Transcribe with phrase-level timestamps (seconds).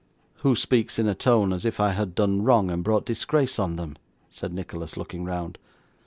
[0.37, 3.75] 'Who speaks in a tone, as if I had done wrong, and brought disgrace on
[3.75, 3.97] them?'
[4.31, 5.59] said Nicholas, looking round.